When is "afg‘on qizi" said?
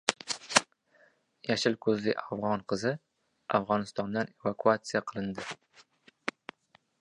2.21-2.93